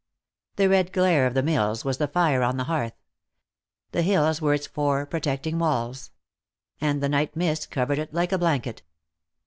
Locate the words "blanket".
8.39-8.81